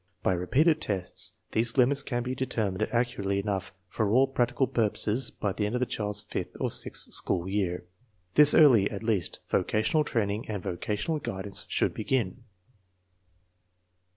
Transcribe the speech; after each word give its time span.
By 0.23 0.33
repeated 0.33 0.81
tests 0.81 1.33
these 1.51 1.77
limits 1.77 2.01
can 2.01 2.23
be 2.23 2.33
determined 2.33 2.89
accurately 2.91 3.37
enough 3.39 3.71
for 3.87 4.09
all 4.09 4.25
practical 4.27 4.65
purposes 4.65 5.29
by 5.29 5.53
the 5.53 5.67
end 5.67 5.75
of 5.75 5.79
the 5.79 5.85
child's 5.85 6.21
fifth 6.21 6.55
or 6.59 6.71
sixth 6.71 7.13
school 7.13 7.47
year. 7.47 7.85
This 8.33 8.55
early, 8.55 8.89
at 8.89 9.03
least, 9.03 9.41
vocational 9.47 10.03
training 10.03 10.49
and 10.49 10.63
vocational 10.63 11.19
guidance 11.19 11.67
should 11.69 11.93
begin. 11.93 12.45